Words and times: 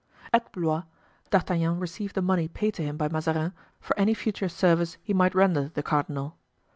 At 0.33 0.51
Blois, 0.51 0.81
D'Artagnan 1.29 1.77
received 1.79 2.15
the 2.15 2.23
money 2.23 2.47
paid 2.47 2.73
to 2.73 2.81
him 2.81 2.97
by 2.97 3.07
Mazarin 3.07 3.53
for 3.79 3.95
any 3.99 4.15
future 4.15 4.49
service 4.49 4.97
he 5.03 5.13
might 5.13 5.35
render 5.35 5.69
the 5.69 5.83
cardinal. 5.83 6.39